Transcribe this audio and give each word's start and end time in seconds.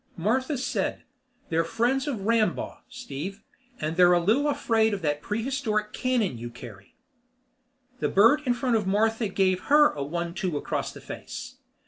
Martha 0.17 0.57
said, 0.57 1.03
"They're 1.49 1.63
friends 1.63 2.07
of 2.07 2.25
Rambaugh, 2.25 2.79
Steve. 2.89 3.43
And 3.79 3.95
they're 3.97 4.13
a 4.13 4.19
little 4.19 4.47
afraid 4.47 4.95
of 4.95 5.03
that 5.03 5.21
prehistoric 5.21 5.93
cannon 5.93 6.39
you 6.39 6.49
carry." 6.49 6.95
The 7.99 8.09
bird 8.09 8.41
in 8.47 8.55
front 8.55 8.77
of 8.77 8.87
Martha 8.87 9.27
gave 9.27 9.65
her 9.65 9.91
a 9.91 10.01
one 10.01 10.33
two 10.33 10.57
across 10.57 10.91
the 10.91 11.01
face. 11.01 11.57